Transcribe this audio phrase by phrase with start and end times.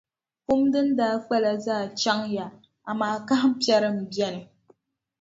[0.45, 2.45] Pum din daa kpala zaa chaŋya,
[2.89, 4.41] amaa kahimpiɛri m-be ni.